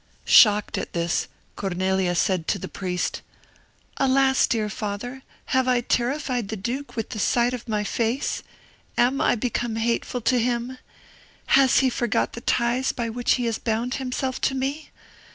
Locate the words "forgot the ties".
11.91-12.91